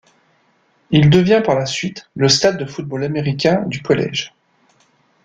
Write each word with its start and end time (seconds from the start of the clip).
Il 0.89 1.11
devient 1.11 1.43
par 1.45 1.53
la 1.53 1.67
suite 1.67 2.09
le 2.15 2.27
stade 2.27 2.57
de 2.57 2.65
football 2.65 3.03
américain 3.03 3.65
du 3.67 3.83
collège. 3.83 4.33